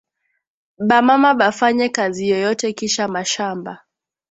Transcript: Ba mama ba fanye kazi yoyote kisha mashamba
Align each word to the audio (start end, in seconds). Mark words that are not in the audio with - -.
Ba 0.87 0.99
mama 1.01 1.29
ba 1.39 1.49
fanye 1.59 1.87
kazi 1.95 2.23
yoyote 2.31 2.65
kisha 2.77 3.05
mashamba 3.15 3.73